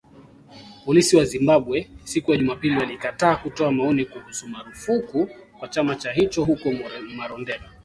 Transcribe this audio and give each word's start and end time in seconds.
Polisi 0.85 1.15
wa 1.17 1.25
Zimbabwe, 1.25 1.89
siku 2.03 2.31
ya 2.31 2.37
Jumapili 2.37 2.77
walikataa 2.77 3.35
kutoa 3.35 3.71
maoni 3.71 4.05
kuhusu 4.05 4.47
marufuku 4.49 5.29
kwa 5.59 5.67
chama 5.67 5.95
cha 5.95 6.11
hicho 6.11 6.43
huko 6.43 6.71
Marondera 7.15 7.71